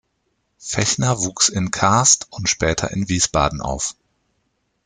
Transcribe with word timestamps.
Fechner 0.57 1.19
wuchs 1.23 1.47
in 1.49 1.69
Kaarst 1.69 2.25
und 2.31 2.49
später 2.49 2.89
in 2.89 3.07
Wiesbaden 3.07 3.61
auf. 3.61 3.93